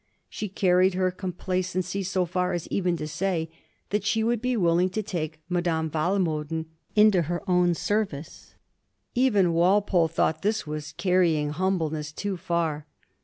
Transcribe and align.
She 0.29 0.49
carried 0.49 0.95
her 0.95 1.11
compla 1.11 1.59
cency 1.59 2.03
so 2.03 2.25
far 2.25 2.53
as 2.53 2.67
even 2.69 2.97
to 2.97 3.07
say 3.07 3.51
that 3.91 4.03
she 4.03 4.23
would 4.23 4.41
be 4.41 4.57
willing 4.57 4.89
to 4.89 5.03
take 5.03 5.39
Madame 5.47 5.91
Walmoden 5.91 6.65
into 6.95 7.21
her 7.29 7.47
own 7.47 7.75
service. 7.75 8.55
Even 9.13 9.53
Walpole 9.53 10.07
thought 10.07 10.41
this 10.41 10.65
was 10.65 10.93
carrying 10.93 11.49
humbleness 11.51 12.11
too 12.11 12.35
far. 12.35 12.87